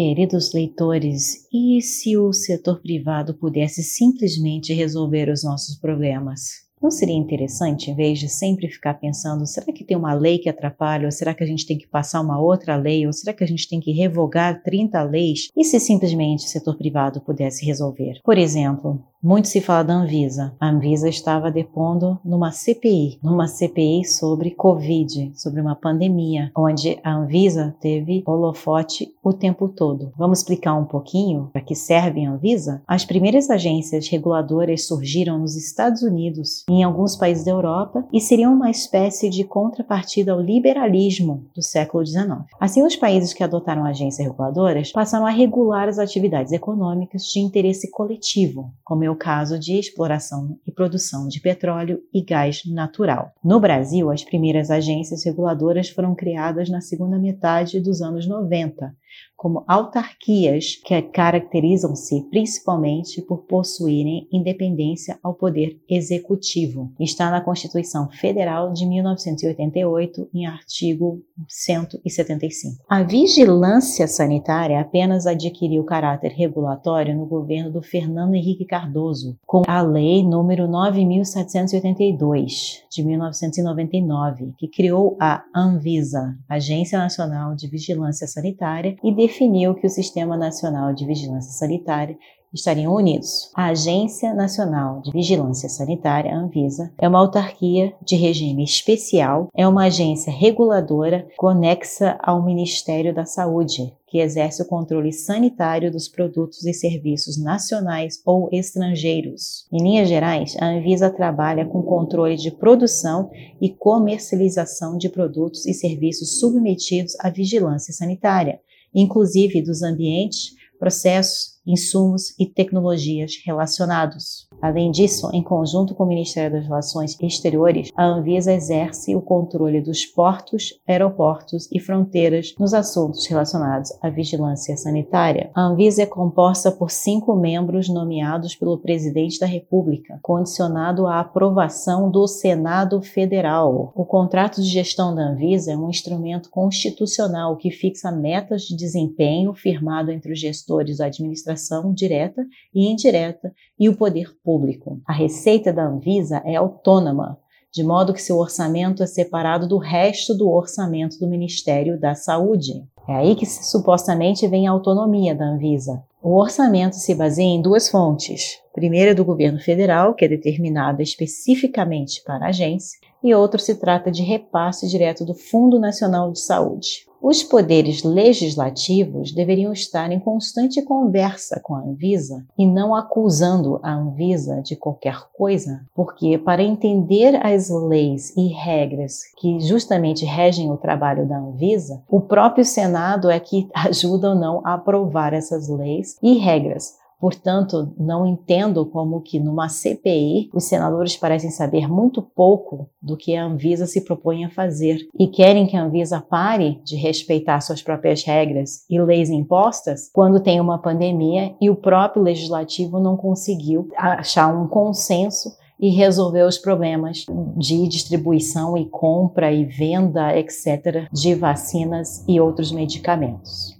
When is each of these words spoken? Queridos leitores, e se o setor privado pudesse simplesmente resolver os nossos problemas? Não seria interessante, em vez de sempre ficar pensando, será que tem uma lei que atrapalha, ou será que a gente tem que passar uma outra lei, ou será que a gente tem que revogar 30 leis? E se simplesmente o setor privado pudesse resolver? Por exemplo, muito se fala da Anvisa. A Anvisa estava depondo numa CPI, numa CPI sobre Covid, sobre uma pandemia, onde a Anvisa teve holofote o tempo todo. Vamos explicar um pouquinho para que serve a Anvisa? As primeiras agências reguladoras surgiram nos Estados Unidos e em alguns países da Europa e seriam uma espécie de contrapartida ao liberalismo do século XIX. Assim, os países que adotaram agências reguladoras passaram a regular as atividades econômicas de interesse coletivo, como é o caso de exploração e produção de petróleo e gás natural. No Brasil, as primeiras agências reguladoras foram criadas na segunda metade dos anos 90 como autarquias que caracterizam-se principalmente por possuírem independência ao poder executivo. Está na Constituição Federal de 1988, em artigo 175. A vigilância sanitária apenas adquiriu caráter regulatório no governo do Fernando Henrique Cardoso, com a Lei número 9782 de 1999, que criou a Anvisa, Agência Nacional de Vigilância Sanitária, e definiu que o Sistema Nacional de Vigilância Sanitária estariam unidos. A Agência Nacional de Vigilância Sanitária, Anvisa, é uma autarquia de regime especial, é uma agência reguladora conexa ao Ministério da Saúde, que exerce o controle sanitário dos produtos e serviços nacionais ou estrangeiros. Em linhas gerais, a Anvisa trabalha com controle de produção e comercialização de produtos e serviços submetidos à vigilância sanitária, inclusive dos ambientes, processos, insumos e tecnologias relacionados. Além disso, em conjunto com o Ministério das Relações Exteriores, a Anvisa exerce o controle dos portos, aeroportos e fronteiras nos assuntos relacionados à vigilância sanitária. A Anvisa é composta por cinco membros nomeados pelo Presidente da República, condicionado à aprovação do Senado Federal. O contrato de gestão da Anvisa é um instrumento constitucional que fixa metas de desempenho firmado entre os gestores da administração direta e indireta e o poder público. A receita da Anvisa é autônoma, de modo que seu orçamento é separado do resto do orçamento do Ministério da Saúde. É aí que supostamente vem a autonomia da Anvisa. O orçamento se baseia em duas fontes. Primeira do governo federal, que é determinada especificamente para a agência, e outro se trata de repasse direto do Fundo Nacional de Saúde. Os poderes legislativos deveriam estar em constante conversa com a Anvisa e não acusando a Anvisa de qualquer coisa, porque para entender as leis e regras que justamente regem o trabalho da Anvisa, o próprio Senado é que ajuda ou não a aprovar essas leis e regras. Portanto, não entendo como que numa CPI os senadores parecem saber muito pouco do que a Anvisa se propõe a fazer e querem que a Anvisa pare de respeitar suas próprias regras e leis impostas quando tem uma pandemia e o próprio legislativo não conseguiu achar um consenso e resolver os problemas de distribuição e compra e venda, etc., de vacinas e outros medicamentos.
Queridos 0.00 0.52
leitores, 0.54 1.48
e 1.52 1.82
se 1.82 2.16
o 2.16 2.32
setor 2.32 2.80
privado 2.80 3.34
pudesse 3.34 3.82
simplesmente 3.82 4.72
resolver 4.72 5.28
os 5.28 5.42
nossos 5.42 5.76
problemas? 5.76 6.68
Não 6.80 6.88
seria 6.88 7.16
interessante, 7.16 7.90
em 7.90 7.96
vez 7.96 8.20
de 8.20 8.28
sempre 8.28 8.68
ficar 8.68 8.94
pensando, 8.94 9.44
será 9.44 9.72
que 9.72 9.82
tem 9.82 9.96
uma 9.96 10.14
lei 10.14 10.38
que 10.38 10.48
atrapalha, 10.48 11.06
ou 11.06 11.10
será 11.10 11.34
que 11.34 11.42
a 11.42 11.46
gente 11.46 11.66
tem 11.66 11.76
que 11.76 11.88
passar 11.88 12.20
uma 12.20 12.40
outra 12.40 12.76
lei, 12.76 13.08
ou 13.08 13.12
será 13.12 13.34
que 13.34 13.42
a 13.42 13.46
gente 13.46 13.68
tem 13.68 13.80
que 13.80 13.90
revogar 13.90 14.62
30 14.62 15.02
leis? 15.02 15.48
E 15.56 15.64
se 15.64 15.80
simplesmente 15.80 16.46
o 16.46 16.48
setor 16.48 16.78
privado 16.78 17.20
pudesse 17.20 17.66
resolver? 17.66 18.20
Por 18.22 18.38
exemplo, 18.38 19.02
muito 19.22 19.48
se 19.48 19.60
fala 19.60 19.82
da 19.82 19.94
Anvisa. 19.94 20.54
A 20.60 20.68
Anvisa 20.68 21.08
estava 21.08 21.50
depondo 21.50 22.18
numa 22.24 22.52
CPI, 22.52 23.18
numa 23.22 23.48
CPI 23.48 24.04
sobre 24.04 24.52
Covid, 24.52 25.32
sobre 25.34 25.60
uma 25.60 25.74
pandemia, 25.74 26.52
onde 26.56 26.98
a 27.02 27.14
Anvisa 27.14 27.74
teve 27.80 28.22
holofote 28.26 29.12
o 29.22 29.32
tempo 29.32 29.68
todo. 29.68 30.12
Vamos 30.16 30.38
explicar 30.38 30.74
um 30.74 30.84
pouquinho 30.84 31.50
para 31.52 31.62
que 31.62 31.74
serve 31.74 32.24
a 32.24 32.30
Anvisa? 32.30 32.80
As 32.86 33.04
primeiras 33.04 33.50
agências 33.50 34.08
reguladoras 34.08 34.86
surgiram 34.86 35.38
nos 35.38 35.56
Estados 35.56 36.02
Unidos 36.02 36.64
e 36.70 36.74
em 36.74 36.84
alguns 36.84 37.16
países 37.16 37.44
da 37.44 37.50
Europa 37.50 38.06
e 38.12 38.20
seriam 38.20 38.54
uma 38.54 38.70
espécie 38.70 39.28
de 39.28 39.42
contrapartida 39.42 40.32
ao 40.32 40.40
liberalismo 40.40 41.44
do 41.54 41.62
século 41.62 42.06
XIX. 42.06 42.44
Assim, 42.60 42.84
os 42.84 42.94
países 42.94 43.34
que 43.34 43.42
adotaram 43.42 43.84
agências 43.84 44.26
reguladoras 44.26 44.92
passaram 44.92 45.26
a 45.26 45.30
regular 45.30 45.88
as 45.88 45.98
atividades 45.98 46.52
econômicas 46.52 47.24
de 47.24 47.40
interesse 47.40 47.90
coletivo, 47.90 48.70
como 48.84 49.07
é 49.08 49.10
o 49.10 49.16
caso 49.16 49.58
de 49.58 49.78
exploração 49.78 50.58
e 50.66 50.70
produção 50.70 51.26
de 51.26 51.40
petróleo 51.40 52.00
e 52.12 52.22
gás 52.22 52.62
natural. 52.66 53.32
No 53.42 53.58
Brasil, 53.58 54.10
as 54.10 54.22
primeiras 54.22 54.70
agências 54.70 55.24
reguladoras 55.24 55.88
foram 55.88 56.14
criadas 56.14 56.68
na 56.68 56.80
segunda 56.80 57.18
metade 57.18 57.80
dos 57.80 58.00
anos 58.02 58.28
90 58.28 58.94
como 59.36 59.62
autarquias 59.68 60.74
que 60.84 61.00
caracterizam-se 61.00 62.28
principalmente 62.28 63.22
por 63.22 63.44
possuírem 63.44 64.26
independência 64.32 65.16
ao 65.22 65.32
poder 65.32 65.78
executivo. 65.88 66.92
Está 66.98 67.30
na 67.30 67.40
Constituição 67.40 68.10
Federal 68.10 68.72
de 68.72 68.84
1988, 68.84 70.28
em 70.34 70.46
artigo 70.46 71.22
175. 71.48 72.82
A 72.88 73.04
vigilância 73.04 74.08
sanitária 74.08 74.80
apenas 74.80 75.24
adquiriu 75.26 75.84
caráter 75.84 76.32
regulatório 76.32 77.16
no 77.16 77.26
governo 77.26 77.70
do 77.70 77.80
Fernando 77.80 78.34
Henrique 78.34 78.64
Cardoso, 78.64 79.38
com 79.46 79.62
a 79.68 79.80
Lei 79.82 80.24
número 80.24 80.66
9782 80.66 82.87
de 82.90 83.04
1999, 83.04 84.54
que 84.58 84.68
criou 84.68 85.16
a 85.20 85.44
Anvisa, 85.54 86.36
Agência 86.48 86.98
Nacional 86.98 87.54
de 87.54 87.68
Vigilância 87.68 88.26
Sanitária, 88.26 88.96
e 89.02 89.14
definiu 89.14 89.74
que 89.74 89.86
o 89.86 89.90
Sistema 89.90 90.36
Nacional 90.36 90.92
de 90.94 91.06
Vigilância 91.06 91.52
Sanitária 91.52 92.16
estariam 92.52 92.94
unidos. 92.94 93.50
A 93.54 93.66
Agência 93.66 94.32
Nacional 94.34 95.00
de 95.02 95.12
Vigilância 95.12 95.68
Sanitária, 95.68 96.34
Anvisa, 96.34 96.92
é 96.98 97.08
uma 97.08 97.18
autarquia 97.18 97.92
de 98.02 98.16
regime 98.16 98.64
especial, 98.64 99.48
é 99.54 99.66
uma 99.66 99.84
agência 99.84 100.32
reguladora 100.32 101.26
conexa 101.36 102.18
ao 102.22 102.42
Ministério 102.42 103.14
da 103.14 103.24
Saúde, 103.24 103.92
que 104.08 104.18
exerce 104.18 104.62
o 104.62 104.66
controle 104.66 105.12
sanitário 105.12 105.92
dos 105.92 106.08
produtos 106.08 106.64
e 106.64 106.72
serviços 106.72 107.36
nacionais 107.36 108.20
ou 108.24 108.48
estrangeiros. 108.50 109.66
Em 109.72 109.82
linhas 109.82 110.08
gerais, 110.08 110.56
a 110.58 110.66
Anvisa 110.66 111.10
trabalha 111.10 111.66
com 111.66 111.82
controle 111.82 112.36
de 112.36 112.50
produção 112.50 113.30
e 113.60 113.68
comercialização 113.68 114.96
de 114.96 115.08
produtos 115.08 115.66
e 115.66 115.74
serviços 115.74 116.38
submetidos 116.38 117.14
à 117.20 117.30
vigilância 117.30 117.92
sanitária, 117.92 118.60
inclusive 118.94 119.60
dos 119.62 119.82
ambientes, 119.82 120.56
processos, 120.78 121.57
insumos 121.68 122.34
e 122.38 122.46
tecnologias 122.46 123.32
relacionados. 123.44 124.48
Além 124.60 124.90
disso, 124.90 125.28
em 125.32 125.42
conjunto 125.42 125.94
com 125.94 126.04
o 126.04 126.08
Ministério 126.08 126.56
das 126.56 126.66
Relações 126.66 127.16
Exteriores, 127.20 127.90
a 127.94 128.06
Anvisa 128.06 128.52
exerce 128.52 129.14
o 129.14 129.20
controle 129.20 129.80
dos 129.80 130.06
portos, 130.06 130.80
aeroportos 130.88 131.68
e 131.70 131.78
fronteiras 131.78 132.54
nos 132.58 132.72
assuntos 132.72 133.26
relacionados 133.26 133.92
à 134.02 134.08
vigilância 134.08 134.76
sanitária. 134.76 135.50
A 135.54 135.62
Anvisa 135.62 136.02
é 136.02 136.06
composta 136.06 136.72
por 136.72 136.90
cinco 136.90 137.36
membros 137.36 137.88
nomeados 137.88 138.56
pelo 138.56 138.78
Presidente 138.78 139.38
da 139.38 139.46
República, 139.46 140.18
condicionado 140.22 141.06
à 141.06 141.20
aprovação 141.20 142.10
do 142.10 142.26
Senado 142.26 143.00
Federal. 143.02 143.92
O 143.94 144.04
contrato 144.04 144.62
de 144.62 144.68
gestão 144.68 145.14
da 145.14 145.22
Anvisa 145.22 145.72
é 145.72 145.76
um 145.76 145.90
instrumento 145.90 146.50
constitucional 146.50 147.56
que 147.56 147.70
fixa 147.70 148.10
metas 148.10 148.62
de 148.62 148.74
desempenho 148.74 149.52
firmado 149.52 150.10
entre 150.10 150.32
os 150.32 150.40
gestores 150.40 150.98
da 150.98 151.06
administração 151.06 151.57
direta 151.92 152.42
e 152.74 152.90
indireta 152.90 153.52
e 153.78 153.88
o 153.88 153.96
poder 153.96 154.30
público. 154.42 155.00
A 155.06 155.12
receita 155.12 155.72
da 155.72 155.86
Anvisa 155.86 156.42
é 156.44 156.56
autônoma, 156.56 157.38
de 157.72 157.82
modo 157.84 158.14
que 158.14 158.22
seu 158.22 158.38
orçamento 158.38 159.02
é 159.02 159.06
separado 159.06 159.68
do 159.68 159.78
resto 159.78 160.34
do 160.34 160.48
orçamento 160.50 161.18
do 161.18 161.28
Ministério 161.28 162.00
da 162.00 162.14
Saúde. 162.14 162.72
É 163.08 163.14
aí 163.14 163.34
que 163.34 163.46
supostamente 163.46 164.46
vem 164.46 164.66
a 164.66 164.70
autonomia 164.70 165.34
da 165.34 165.46
Anvisa. 165.46 166.02
O 166.22 166.36
orçamento 166.36 166.96
se 166.96 167.14
baseia 167.14 167.46
em 167.46 167.62
duas 167.62 167.88
fontes. 167.88 168.58
Primeira 168.72 169.14
do 169.14 169.24
governo 169.24 169.60
federal, 169.60 170.14
que 170.14 170.24
é 170.24 170.28
determinada 170.28 171.02
especificamente 171.02 172.22
para 172.24 172.46
a 172.46 172.48
agência, 172.48 172.98
e 173.22 173.34
outro 173.34 173.60
se 173.60 173.74
trata 173.74 174.10
de 174.10 174.22
repasse 174.22 174.88
direto 174.88 175.24
do 175.24 175.34
Fundo 175.34 175.78
Nacional 175.78 176.30
de 176.32 176.40
Saúde. 176.40 177.08
Os 177.20 177.42
poderes 177.42 178.04
legislativos 178.04 179.32
deveriam 179.32 179.72
estar 179.72 180.12
em 180.12 180.20
constante 180.20 180.80
conversa 180.82 181.60
com 181.60 181.74
a 181.74 181.80
Anvisa 181.80 182.46
e 182.56 182.64
não 182.64 182.94
acusando 182.94 183.80
a 183.82 183.92
Anvisa 183.92 184.62
de 184.62 184.76
qualquer 184.76 185.26
coisa, 185.36 185.84
porque 185.96 186.38
para 186.38 186.62
entender 186.62 187.44
as 187.44 187.70
leis 187.70 188.36
e 188.36 188.46
regras 188.46 189.22
que 189.36 189.58
justamente 189.58 190.24
regem 190.24 190.70
o 190.70 190.76
trabalho 190.76 191.26
da 191.26 191.38
Anvisa, 191.38 192.00
o 192.08 192.20
próprio 192.20 192.64
Senado 192.64 193.28
é 193.28 193.40
que 193.40 193.68
ajuda 193.74 194.30
ou 194.30 194.36
não 194.36 194.62
a 194.64 194.74
aprovar 194.74 195.34
essas 195.34 195.68
leis 195.68 196.16
e 196.22 196.34
regras. 196.34 196.94
Portanto, 197.20 197.92
não 197.98 198.24
entendo 198.24 198.86
como 198.86 199.20
que 199.20 199.40
numa 199.40 199.68
CPI 199.68 200.50
os 200.54 200.64
senadores 200.64 201.16
parecem 201.16 201.50
saber 201.50 201.88
muito 201.88 202.22
pouco 202.22 202.88
do 203.02 203.16
que 203.16 203.34
a 203.34 203.44
Anvisa 203.44 203.86
se 203.86 204.04
propõe 204.04 204.44
a 204.44 204.50
fazer 204.50 205.00
e 205.18 205.26
querem 205.26 205.66
que 205.66 205.76
a 205.76 205.82
Anvisa 205.82 206.20
pare 206.20 206.80
de 206.84 206.94
respeitar 206.96 207.60
suas 207.60 207.82
próprias 207.82 208.22
regras 208.22 208.84
e 208.88 209.00
leis 209.00 209.30
impostas 209.30 210.08
quando 210.12 210.40
tem 210.40 210.60
uma 210.60 210.78
pandemia 210.78 211.54
e 211.60 211.68
o 211.68 211.76
próprio 211.76 212.22
legislativo 212.22 213.00
não 213.00 213.16
conseguiu 213.16 213.88
achar 213.96 214.54
um 214.54 214.68
consenso 214.68 215.56
e 215.80 215.90
resolver 215.90 216.42
os 216.42 216.58
problemas 216.58 217.24
de 217.56 217.86
distribuição 217.86 218.76
e 218.76 218.86
compra 218.86 219.52
e 219.52 219.64
venda, 219.64 220.36
etc., 220.36 221.08
de 221.12 221.34
vacinas 221.34 222.24
e 222.26 222.40
outros 222.40 222.72
medicamentos. 222.72 223.77